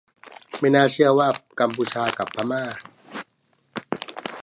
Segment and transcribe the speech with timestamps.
[0.59, 1.27] ไม่น่าเชื่อว่า
[1.59, 2.63] กัมพูชา กับพม่า